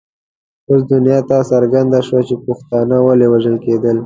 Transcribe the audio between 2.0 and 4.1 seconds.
شوه چې پښتانه ولې وژل کېدل.